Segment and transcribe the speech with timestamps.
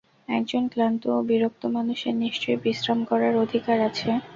[0.29, 4.09] একজন ক্লান্ত ও বিরক্ত মানুষের নিশ্চয়ই বিশ্রাম করার অধিকার আছে।